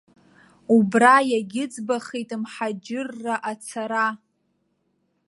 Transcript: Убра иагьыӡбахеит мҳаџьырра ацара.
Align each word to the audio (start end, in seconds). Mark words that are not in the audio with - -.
Убра 0.75 1.15
иагьыӡбахеит 1.31 2.29
мҳаџьырра 2.41 3.35
ацара. 3.51 4.07